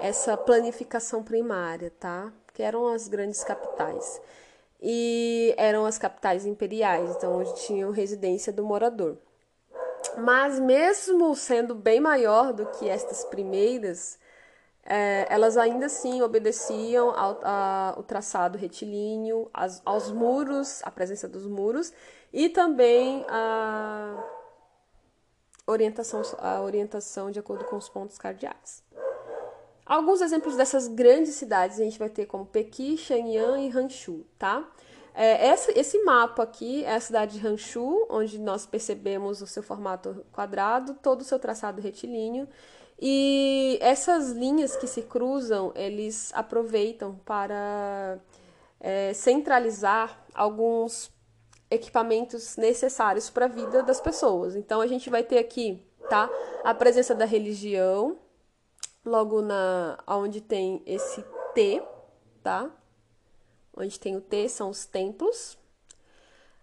essa 0.00 0.36
planificação 0.36 1.22
primária, 1.22 1.90
tá? 1.90 2.32
Que 2.58 2.62
eram 2.64 2.88
as 2.88 3.06
grandes 3.06 3.44
capitais. 3.44 4.20
E 4.82 5.54
eram 5.56 5.86
as 5.86 5.96
capitais 5.96 6.44
imperiais, 6.44 7.08
então 7.14 7.38
onde 7.38 7.54
tinham 7.54 7.92
residência 7.92 8.52
do 8.52 8.64
morador. 8.64 9.16
Mas 10.16 10.58
mesmo 10.58 11.36
sendo 11.36 11.72
bem 11.72 12.00
maior 12.00 12.52
do 12.52 12.66
que 12.66 12.88
estas 12.88 13.24
primeiras, 13.24 14.18
é, 14.84 15.24
elas 15.30 15.56
ainda 15.56 15.86
assim 15.86 16.20
obedeciam 16.20 17.10
ao, 17.10 17.38
ao 17.46 18.02
traçado 18.02 18.58
retilíneo, 18.58 19.48
as, 19.54 19.80
aos 19.84 20.10
muros, 20.10 20.80
a 20.82 20.90
presença 20.90 21.28
dos 21.28 21.46
muros 21.46 21.92
e 22.32 22.48
também 22.48 23.24
a 23.28 24.20
orientação, 25.64 26.22
a 26.38 26.60
orientação 26.60 27.30
de 27.30 27.38
acordo 27.38 27.64
com 27.66 27.76
os 27.76 27.88
pontos 27.88 28.18
cardeais. 28.18 28.82
Alguns 29.88 30.20
exemplos 30.20 30.54
dessas 30.54 30.86
grandes 30.86 31.34
cidades 31.34 31.80
a 31.80 31.82
gente 31.82 31.98
vai 31.98 32.10
ter 32.10 32.26
como 32.26 32.44
Pequim, 32.44 32.94
Shenyang 32.94 33.66
e 33.66 33.70
Hangzhou, 33.74 34.26
tá? 34.38 34.68
É, 35.14 35.46
essa, 35.48 35.72
esse 35.76 36.04
mapa 36.04 36.42
aqui 36.42 36.84
é 36.84 36.94
a 36.94 37.00
cidade 37.00 37.40
de 37.40 37.46
Hangzhou, 37.46 38.06
onde 38.10 38.38
nós 38.38 38.66
percebemos 38.66 39.40
o 39.40 39.46
seu 39.46 39.62
formato 39.62 40.24
quadrado, 40.30 40.94
todo 41.02 41.22
o 41.22 41.24
seu 41.24 41.38
traçado 41.38 41.80
retilíneo. 41.80 42.46
E 43.00 43.78
essas 43.80 44.32
linhas 44.32 44.76
que 44.76 44.86
se 44.86 45.02
cruzam, 45.02 45.72
eles 45.74 46.32
aproveitam 46.34 47.18
para 47.24 48.18
é, 48.78 49.14
centralizar 49.14 50.22
alguns 50.34 51.10
equipamentos 51.70 52.56
necessários 52.56 53.30
para 53.30 53.46
a 53.46 53.48
vida 53.48 53.82
das 53.82 54.00
pessoas. 54.00 54.54
Então 54.54 54.82
a 54.82 54.86
gente 54.86 55.08
vai 55.08 55.22
ter 55.22 55.38
aqui, 55.38 55.82
tá? 56.10 56.28
A 56.62 56.74
presença 56.74 57.14
da 57.14 57.24
religião, 57.24 58.18
logo 59.08 59.42
na 59.42 59.98
onde 60.06 60.40
tem 60.40 60.82
esse 60.86 61.24
T, 61.54 61.82
tá? 62.42 62.70
Onde 63.76 63.98
tem 63.98 64.16
o 64.16 64.20
T 64.20 64.48
são 64.48 64.70
os 64.70 64.86
templos. 64.86 65.58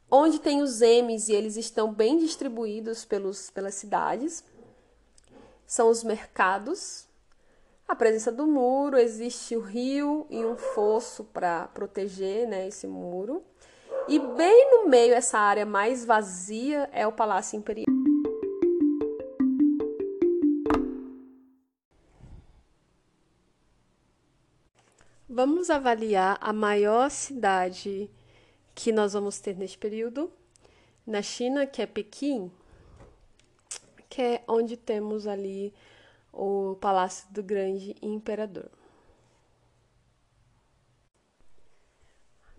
Onde 0.09 0.39
tem 0.39 0.61
os 0.61 0.81
M's 0.81 1.27
e 1.27 1.33
eles 1.33 1.57
estão 1.57 1.91
bem 1.91 2.17
distribuídos 2.17 3.03
pelos, 3.03 3.49
pelas 3.49 3.75
cidades. 3.75 4.43
São 5.65 5.89
os 5.89 6.03
mercados. 6.03 7.07
A 7.87 7.95
presença 7.95 8.31
do 8.31 8.47
muro, 8.47 8.97
existe 8.97 9.55
o 9.55 9.61
rio 9.61 10.25
e 10.29 10.43
um 10.43 10.55
fosso 10.55 11.23
para 11.23 11.67
proteger 11.67 12.47
né, 12.47 12.67
esse 12.67 12.87
muro. 12.87 13.43
E 14.07 14.19
bem 14.19 14.71
no 14.71 14.87
meio, 14.87 15.13
essa 15.13 15.37
área 15.39 15.65
mais 15.65 16.05
vazia, 16.05 16.89
é 16.91 17.05
o 17.07 17.11
Palácio 17.11 17.57
Imperial. 17.57 17.94
Vamos 25.35 25.69
avaliar 25.69 26.37
a 26.39 26.53
maior 26.53 27.11
cidade 27.11 28.09
que 28.73 28.89
nós 28.93 29.11
vamos 29.11 29.37
ter 29.37 29.57
neste 29.57 29.77
período 29.77 30.31
na 31.05 31.21
China, 31.21 31.67
que 31.67 31.81
é 31.81 31.85
Pequim, 31.85 32.49
que 34.09 34.21
é 34.21 34.43
onde 34.47 34.77
temos 34.77 35.27
ali 35.27 35.73
o 36.31 36.77
Palácio 36.79 37.27
do 37.33 37.43
Grande 37.43 37.97
Imperador. 38.01 38.71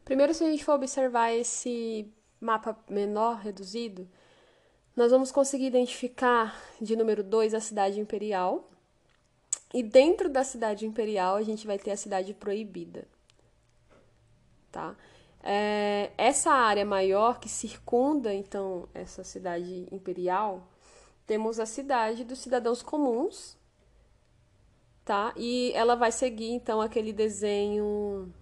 Primeiro, 0.04 0.35
se 0.35 0.45
a 0.45 0.50
gente 0.50 0.62
for 0.62 0.75
observar 0.75 1.33
esse 1.33 2.12
mapa 2.38 2.78
menor, 2.90 3.38
reduzido, 3.38 4.06
nós 4.95 5.11
vamos 5.11 5.33
conseguir 5.33 5.68
identificar 5.68 6.54
de 6.78 6.95
número 6.95 7.25
2 7.25 7.54
a 7.54 7.61
cidade 7.61 7.99
imperial. 7.99 8.68
E 9.75 9.82
dentro 9.82 10.28
da 10.28 10.44
cidade 10.44 10.87
imperial, 10.87 11.37
a 11.37 11.42
gente 11.42 11.66
vai 11.66 11.78
ter 11.78 11.90
a 11.90 11.96
cidade 11.96 12.32
proibida. 12.32 13.06
Tá? 14.70 14.96
É, 15.42 16.11
essa 16.18 16.50
área 16.50 16.85
maior 16.85 17.38
que 17.38 17.49
circunda, 17.49 18.35
então, 18.35 18.88
essa 18.92 19.23
cidade 19.23 19.87
imperial, 19.92 20.66
temos 21.26 21.61
a 21.61 21.66
cidade 21.66 22.25
dos 22.25 22.40
cidadãos 22.40 22.82
comuns, 22.82 23.56
tá? 25.04 25.32
E 25.37 25.73
ela 25.75 25.94
vai 25.94 26.11
seguir, 26.11 26.50
então, 26.50 26.80
aquele 26.80 27.12
desenho, 27.12 28.32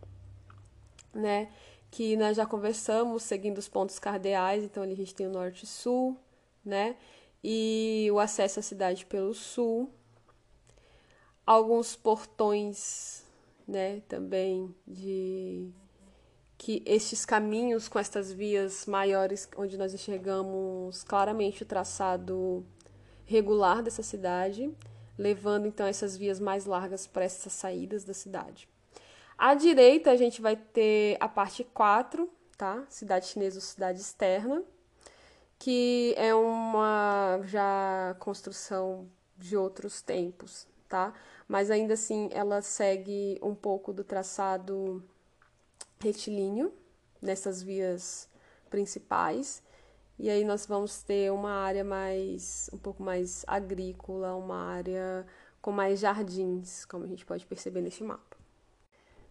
né? 1.13 1.53
Que 1.91 2.17
nós 2.17 2.37
já 2.37 2.47
conversamos, 2.47 3.23
seguindo 3.23 3.59
os 3.59 3.69
pontos 3.69 3.99
cardeais. 3.99 4.65
Então, 4.65 4.83
ali 4.83 4.95
a 4.95 4.97
gente 4.97 5.15
tem 5.15 5.27
o 5.27 5.31
norte 5.31 5.65
e 5.65 5.67
sul, 5.67 6.17
né? 6.65 6.97
E 7.43 8.09
o 8.13 8.19
acesso 8.19 8.61
à 8.61 8.63
cidade 8.63 9.05
pelo 9.07 9.35
sul. 9.35 9.91
Alguns 11.47 11.95
portões, 11.95 13.25
né? 13.67 14.01
Também 14.09 14.75
de 14.87 15.71
que 16.57 16.83
estes 16.87 17.27
caminhos 17.27 17.89
com 17.89 17.99
estas 17.99 18.33
vias 18.33 18.87
maiores, 18.87 19.49
onde 19.57 19.77
nós 19.77 19.93
enxergamos 19.93 21.03
claramente 21.05 21.63
o 21.63 21.67
traçado 21.67 22.65
regular 23.27 23.83
dessa 23.83 24.03
cidade, 24.03 24.73
levando 25.19 25.67
então 25.67 25.87
essas 25.87 26.17
vias 26.17 26.41
mais 26.41 26.65
largas 26.65 27.07
para 27.07 27.25
essas 27.25 27.53
saídas 27.53 28.05
da 28.05 28.15
cidade. 28.15 28.69
À 29.37 29.55
direita, 29.55 30.11
a 30.11 30.17
gente 30.17 30.41
vai 30.41 30.57
ter 30.57 31.17
a 31.21 31.29
parte 31.29 31.65
4, 31.65 32.31
tá? 32.57 32.85
Cidade 32.89 33.27
chinesa 33.27 33.57
ou 33.57 33.63
cidade 33.63 34.01
externa, 34.01 34.63
que 35.59 36.15
é 36.17 36.35
uma 36.35 37.41
já 37.45 38.17
construção 38.21 39.09
de 39.37 39.57
outros 39.57 40.01
tempos, 40.01 40.67
tá? 40.89 41.13
Mas 41.49 41.71
ainda 41.71 41.95
assim 41.95 42.29
ela 42.33 42.63
segue 42.63 43.39
um 43.43 43.55
pouco 43.55 43.93
do 43.93 44.05
traçado 44.05 45.03
retilíneo 46.01 46.73
nessas 47.21 47.63
vias 47.63 48.29
principais. 48.71 49.63
E 50.19 50.31
aí 50.31 50.45
nós 50.45 50.67
vamos 50.67 51.03
ter 51.03 51.33
uma 51.33 51.51
área 51.51 51.83
mais 51.83 52.71
um 52.73 52.79
pouco 52.79 53.03
mais 53.03 53.45
agrícola, 53.47 54.35
uma 54.37 54.57
área 54.57 55.27
com 55.61 55.73
mais 55.73 56.01
jardins, 56.01 56.85
como 56.85 57.05
a 57.05 57.07
gente 57.09 57.25
pode 57.25 57.47
perceber 57.47 57.81
neste 57.81 58.05
mapa. 58.05 58.37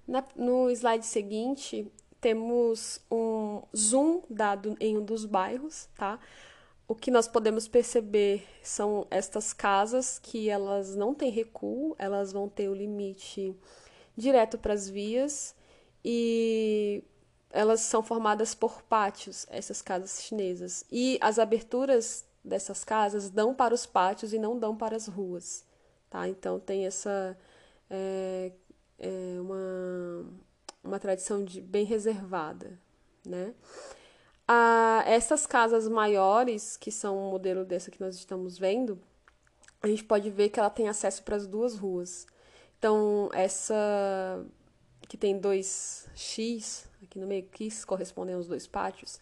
Na, 0.08 0.24
no 0.36 0.70
slide 0.72 1.06
seguinte, 1.06 1.90
temos 2.20 3.00
um 3.10 3.62
zoom 3.76 4.24
dado 4.30 4.76
em 4.80 4.98
um 4.98 5.06
dos 5.06 5.26
bairros, 5.26 5.88
tá? 5.96 6.20
O 6.88 6.96
que 6.96 7.10
nós 7.10 7.28
podemos 7.28 7.68
perceber 7.68 8.46
são 8.62 9.08
estas 9.10 9.54
casas 9.54 10.20
que 10.20 10.50
elas 10.50 10.96
não 10.96 11.14
têm 11.14 11.32
recuo, 11.32 11.96
elas 11.98 12.34
vão 12.34 12.50
ter 12.50 12.68
o 12.68 12.74
limite 12.74 13.56
direto 14.16 14.58
para 14.58 14.74
as 14.74 14.90
vias 14.90 15.56
e 16.04 17.04
elas 17.50 17.82
são 17.82 18.04
formadas 18.04 18.54
por 18.54 18.82
pátios, 18.82 19.46
essas 19.50 19.82
casas 19.82 20.24
chinesas. 20.24 20.84
E 20.92 21.18
as 21.22 21.40
aberturas 21.40 22.26
dessas 22.44 22.84
casas 22.84 23.30
dão 23.30 23.54
para 23.54 23.74
os 23.74 23.86
pátios 23.86 24.34
e 24.34 24.40
não 24.40 24.60
dão 24.60 24.76
para 24.76 24.96
as 24.96 25.08
ruas. 25.08 25.64
Tá? 26.10 26.28
Então 26.28 26.60
tem 26.60 26.86
essa 26.86 27.38
é, 27.90 28.52
é 29.00 29.40
uma, 29.40 30.26
uma 30.84 31.00
tradição 31.00 31.44
de, 31.44 31.62
bem 31.62 31.86
reservada. 31.86 32.78
Né? 33.26 33.54
Ah, 34.48 35.04
essas 35.06 35.46
casas 35.46 35.88
maiores, 35.88 36.76
que 36.78 36.92
são 36.92 37.18
o 37.18 37.32
modelo 37.32 37.64
dessa 37.64 37.90
que 37.90 38.02
nós 38.02 38.16
estamos 38.16 38.58
vendo, 38.58 39.00
a 39.82 39.88
gente 39.88 40.04
pode 40.04 40.30
ver 40.30 40.50
que 40.50 40.60
ela 40.60 40.70
tem 40.70 40.88
acesso 40.88 41.24
para 41.24 41.36
as 41.36 41.48
duas 41.48 41.78
ruas. 41.78 42.26
Então, 42.78 43.30
essa 43.34 44.46
que 45.08 45.18
tem 45.18 45.38
dois 45.38 46.10
X 46.16 46.90
aqui 47.04 47.20
no 47.20 47.28
meio, 47.28 47.44
que 47.44 47.70
correspondem 47.86 48.36
aos 48.36 48.48
dois 48.48 48.66
pátios, 48.66 49.20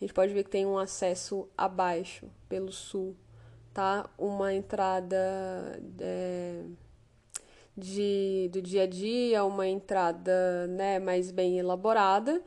a 0.00 0.04
gente 0.04 0.14
pode 0.14 0.32
ver 0.32 0.44
que 0.44 0.50
tem 0.50 0.66
um 0.66 0.78
acesso 0.78 1.48
abaixo, 1.56 2.26
pelo 2.48 2.72
sul, 2.72 3.16
tá? 3.72 4.08
Uma 4.18 4.52
entrada 4.54 5.16
é, 6.00 6.64
de, 7.76 8.48
do 8.52 8.62
dia 8.62 8.84
a 8.84 8.86
dia, 8.86 9.44
uma 9.44 9.66
entrada 9.66 10.66
né, 10.68 10.98
mais 10.98 11.30
bem 11.30 11.58
elaborada. 11.58 12.42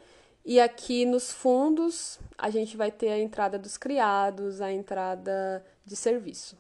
E 0.50 0.62
aqui 0.62 1.04
nos 1.04 1.30
fundos 1.30 2.22
a 2.38 2.50
gente 2.50 2.78
vai 2.78 2.90
ter 2.90 3.10
a 3.10 3.20
entrada 3.20 3.60
dos 3.60 3.76
criados, 3.76 4.62
a 4.62 4.72
entrada 4.72 5.62
de 5.86 5.94
serviço. 5.94 6.58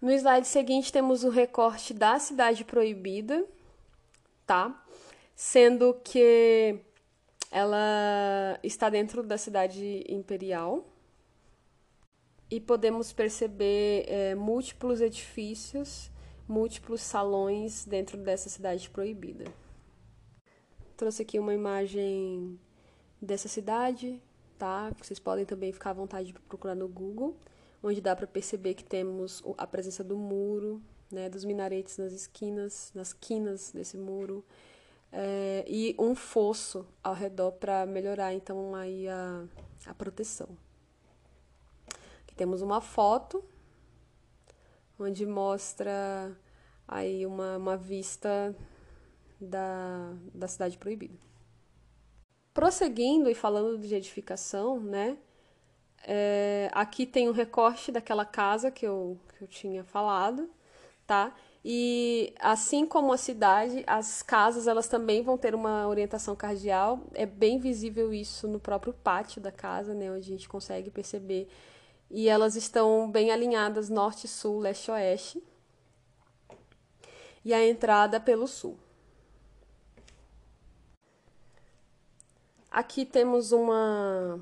No 0.00 0.10
slide 0.10 0.48
seguinte 0.48 0.90
temos 0.90 1.22
o 1.22 1.28
recorte 1.28 1.92
da 1.92 2.18
cidade 2.18 2.64
proibida, 2.64 3.44
tá? 4.46 4.82
Sendo 5.36 5.92
que 6.02 6.80
ela 7.50 8.58
está 8.62 8.88
dentro 8.88 9.22
da 9.22 9.36
cidade 9.36 10.02
imperial 10.08 10.82
e 12.50 12.58
podemos 12.58 13.12
perceber 13.12 14.06
é, 14.08 14.34
múltiplos 14.34 15.02
edifícios, 15.02 16.10
múltiplos 16.48 17.02
salões 17.02 17.84
dentro 17.84 18.16
dessa 18.16 18.48
cidade 18.48 18.88
proibida. 18.88 19.44
Trouxe 20.98 21.22
aqui 21.22 21.38
uma 21.38 21.54
imagem 21.54 22.58
dessa 23.22 23.48
cidade, 23.48 24.20
tá? 24.58 24.92
Vocês 25.00 25.18
podem 25.18 25.46
também 25.46 25.72
ficar 25.72 25.90
à 25.90 25.92
vontade 25.94 26.26
de 26.26 26.32
procurar 26.34 26.74
no 26.74 26.88
Google 26.88 27.36
onde 27.82 28.00
dá 28.00 28.16
para 28.16 28.26
perceber 28.26 28.74
que 28.74 28.82
temos 28.82 29.42
a 29.56 29.64
presença 29.64 30.02
do 30.02 30.16
muro, 30.16 30.82
né, 31.08 31.28
dos 31.28 31.44
minaretes 31.44 31.96
nas 31.98 32.12
esquinas, 32.12 32.90
nas 32.94 33.12
quinas 33.12 33.70
desse 33.70 33.96
muro, 33.96 34.44
é, 35.12 35.64
e 35.68 35.94
um 35.98 36.16
fosso 36.16 36.84
ao 37.00 37.14
redor 37.14 37.52
para 37.52 37.86
melhorar 37.86 38.34
então 38.34 38.74
aí 38.74 39.08
a, 39.08 39.44
a 39.86 39.94
proteção. 39.94 40.48
Aqui 42.24 42.34
temos 42.34 42.60
uma 42.60 42.80
foto 42.80 43.42
onde 44.98 45.24
mostra 45.24 46.36
aí 46.88 47.24
uma, 47.24 47.56
uma 47.56 47.76
vista 47.76 48.52
da, 49.40 50.14
da 50.34 50.48
cidade 50.48 50.78
proibida. 50.78 51.18
Prosseguindo 52.52 53.30
e 53.30 53.34
falando 53.34 53.78
de 53.78 53.94
edificação, 53.94 54.80
né, 54.80 55.16
é, 56.04 56.70
aqui 56.72 57.06
tem 57.06 57.28
um 57.28 57.32
recorte 57.32 57.92
daquela 57.92 58.24
casa 58.24 58.70
que 58.70 58.86
eu, 58.86 59.18
que 59.36 59.44
eu 59.44 59.48
tinha 59.48 59.84
falado, 59.84 60.48
tá? 61.06 61.34
E 61.64 62.32
assim 62.38 62.86
como 62.86 63.12
a 63.12 63.16
cidade, 63.16 63.84
as 63.86 64.22
casas 64.22 64.66
elas 64.66 64.88
também 64.88 65.22
vão 65.22 65.36
ter 65.36 65.54
uma 65.54 65.86
orientação 65.88 66.34
cardial. 66.34 67.00
É 67.14 67.26
bem 67.26 67.58
visível 67.58 68.12
isso 68.12 68.46
no 68.48 68.60
próprio 68.60 68.92
pátio 68.92 69.40
da 69.40 69.52
casa, 69.52 69.94
né, 69.94 70.10
onde 70.10 70.20
a 70.20 70.36
gente 70.36 70.48
consegue 70.48 70.90
perceber. 70.90 71.48
E 72.10 72.28
elas 72.28 72.56
estão 72.56 73.10
bem 73.10 73.30
alinhadas 73.30 73.90
norte, 73.90 74.26
sul, 74.26 74.58
leste, 74.60 74.90
oeste. 74.90 75.42
E 77.44 77.52
a 77.52 77.66
entrada 77.66 78.18
pelo 78.18 78.46
sul. 78.46 78.78
Aqui 82.78 83.04
temos 83.04 83.50
uma 83.50 84.38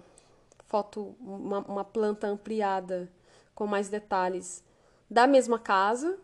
foto, 0.66 1.16
uma, 1.18 1.61
uma 1.61 1.83
planta 1.83 2.27
ampliada 2.27 3.11
com 3.55 3.66
mais 3.66 3.88
detalhes 3.88 4.62
da 5.11 5.27
mesma 5.27 5.59
casa, 5.59 6.18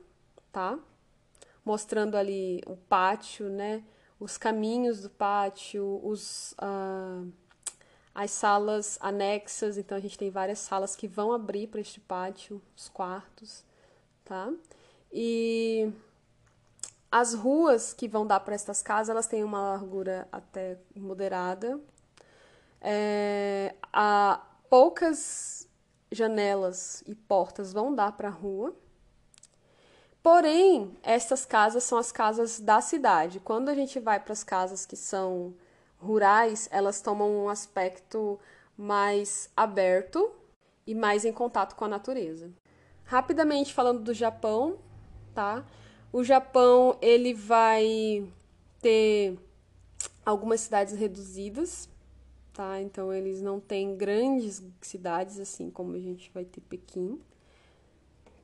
tá? 0.53 0.79
Mostrando 1.65 2.15
ali 2.15 2.61
o 2.67 2.77
pátio, 2.77 3.49
né? 3.49 3.83
Os 4.21 4.37
caminhos 4.37 5.01
do 5.01 5.09
pátio, 5.09 6.03
os, 6.05 6.55
uh, 6.61 7.33
as 8.15 8.31
salas 8.31 8.99
anexas. 9.01 9.79
Então, 9.79 9.97
a 9.97 10.01
gente 10.01 10.19
tem 10.19 10.31
várias 10.31 10.59
salas 10.59 10.95
que 10.95 11.09
vão 11.09 11.33
abrir 11.33 11.69
para 11.69 11.81
este 11.81 11.99
pátio, 11.99 12.61
os 12.77 12.91
quartos, 12.91 13.65
tá? 14.23 14.53
E 15.11 15.91
as 17.11 17.33
ruas 17.33 17.95
que 17.95 18.07
vão 18.07 18.27
dar 18.27 18.41
para 18.41 18.55
estas 18.55 18.83
casas, 18.83 19.09
elas 19.09 19.27
têm 19.27 19.43
uma 19.43 19.63
largura 19.63 20.29
até 20.31 20.77
moderada, 20.95 21.81
é, 22.83 23.75
a 23.93 24.41
poucas 24.69 25.69
janelas 26.11 27.03
e 27.07 27.15
portas 27.15 27.73
vão 27.73 27.95
dar 27.95 28.13
para 28.13 28.29
a 28.29 28.33
rua. 28.33 28.75
Porém, 30.23 30.97
essas 31.03 31.47
casas 31.47 31.85
são 31.85 31.99
as 31.99 32.13
casas 32.13 32.61
da 32.61 32.81
cidade. 32.81 33.41
Quando 33.41 33.69
a 33.69 33.75
gente 33.75 33.99
vai 33.99 34.21
para 34.21 34.33
as 34.33 34.45
casas 34.45 34.85
que 34.85 34.97
são 34.97 35.55
rurais, 35.99 36.69
elas 36.71 37.01
tomam 37.01 37.31
um 37.31 37.49
aspecto 37.49 38.39
mais 38.77 39.51
aberto 39.57 40.33
e 40.87 40.95
mais 40.95 41.25
em 41.25 41.33
contato 41.33 41.75
com 41.75 41.85
a 41.85 41.89
natureza. 41.89 42.51
Rapidamente 43.05 43.73
falando 43.73 44.01
do 44.01 44.15
Japão, 44.15 44.79
tá? 45.35 45.65
O 46.13 46.23
Japão 46.23 46.97
ele 47.01 47.35
vai 47.35 48.27
ter 48.81 49.39
algumas 50.25 50.61
cidades 50.61 50.95
reduzidas, 50.95 51.89
tá? 52.53 52.81
Então 52.81 53.13
eles 53.13 53.41
não 53.41 53.59
têm 53.59 53.97
grandes 53.97 54.63
cidades 54.81 55.39
assim 55.41 55.71
como 55.71 55.95
a 55.95 55.99
gente 55.99 56.31
vai 56.33 56.45
ter 56.45 56.61
Pequim. 56.61 57.21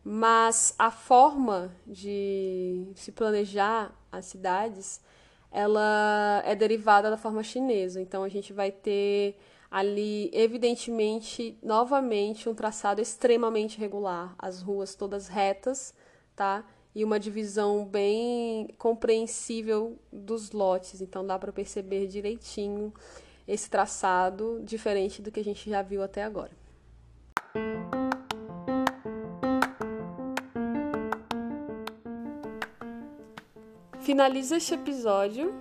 Mas 0.02 0.74
a 0.78 0.90
forma 0.90 1.70
de 1.86 2.88
se 2.94 3.12
planejar 3.12 3.94
as 4.10 4.24
cidades, 4.26 5.00
ela 5.50 6.42
é 6.46 6.54
derivada 6.54 7.10
da 7.10 7.16
forma 7.16 7.42
chinesa. 7.42 8.00
Então 8.00 8.22
a 8.22 8.28
gente 8.28 8.52
vai 8.52 8.70
ter 8.70 9.36
ali, 9.70 10.30
evidentemente, 10.32 11.58
novamente 11.62 12.48
um 12.48 12.54
traçado 12.54 13.02
extremamente 13.02 13.78
regular, 13.78 14.34
as 14.38 14.62
ruas 14.62 14.94
todas 14.94 15.28
retas, 15.28 15.94
tá? 16.34 16.64
E 16.94 17.04
uma 17.04 17.20
divisão 17.20 17.84
bem 17.84 18.68
compreensível 18.78 19.98
dos 20.10 20.52
lotes, 20.52 21.02
então 21.02 21.26
dá 21.26 21.38
para 21.38 21.52
perceber 21.52 22.06
direitinho 22.06 22.92
esse 23.48 23.70
traçado 23.70 24.60
diferente 24.62 25.22
do 25.22 25.32
que 25.32 25.40
a 25.40 25.44
gente 25.44 25.70
já 25.70 25.80
viu 25.80 26.02
até 26.02 26.22
agora. 26.22 26.52
Finaliza 34.00 34.56
este 34.56 34.74
episódio 34.74 35.58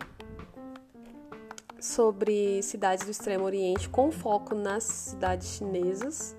sobre 1.80 2.62
cidades 2.62 3.06
do 3.06 3.12
Extremo 3.12 3.46
Oriente 3.46 3.90
com 3.90 4.12
foco 4.12 4.54
nas 4.54 4.84
cidades 4.84 5.48
chinesas. 5.56 6.36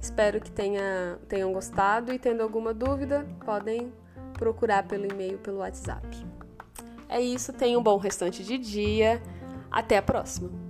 Espero 0.00 0.40
que 0.40 0.50
tenha, 0.50 1.18
tenham 1.28 1.52
gostado 1.52 2.12
e 2.12 2.18
tendo 2.18 2.42
alguma 2.42 2.72
dúvida, 2.72 3.26
podem 3.44 3.92
procurar 4.34 4.86
pelo 4.86 5.06
e-mail, 5.06 5.38
pelo 5.38 5.58
WhatsApp. 5.58 6.06
É 7.08 7.20
isso, 7.20 7.52
tenham 7.52 7.80
um 7.80 7.82
bom 7.82 7.96
restante 7.96 8.42
de 8.44 8.58
dia. 8.58 9.22
Até 9.70 9.96
a 9.96 10.02
próxima! 10.02 10.65